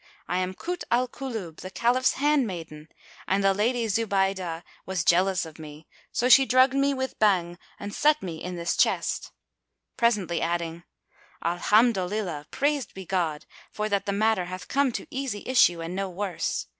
I 0.27 0.39
am 0.39 0.55
Kut 0.55 0.83
al 0.89 1.07
Kulub, 1.07 1.57
the 1.57 1.69
Caliph's 1.69 2.13
handmaiden, 2.13 2.87
and 3.27 3.43
the 3.43 3.53
Lady 3.53 3.85
Zubaydah 3.85 4.63
was 4.83 5.03
jealous 5.03 5.45
of 5.45 5.59
me; 5.59 5.85
so 6.11 6.27
she 6.27 6.43
drugged 6.43 6.73
me 6.73 6.91
with 6.91 7.19
Bhang 7.19 7.59
and 7.79 7.93
set 7.93 8.23
me 8.23 8.43
in 8.43 8.55
this 8.55 8.75
chest," 8.75 9.31
presently 9.97 10.41
adding, 10.41 10.85
"Alhamdolillah—praised 11.43 12.95
be 12.95 13.05
God—for 13.05 13.89
that 13.89 14.07
the 14.07 14.11
matter 14.11 14.45
hath 14.45 14.67
come 14.67 14.91
to 14.91 15.05
easy 15.11 15.43
issue 15.45 15.83
and 15.83 15.95
no 15.95 16.09
worse! 16.09 16.65